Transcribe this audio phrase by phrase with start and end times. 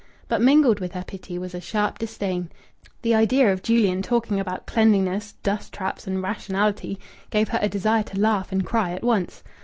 [0.27, 2.49] But mingled with her pity was a sharp disdain.
[3.03, 8.01] The idea of Julian talking about cleanliness, dust traps, and rationality gave her a desire
[8.05, 9.43] to laugh and cry at once.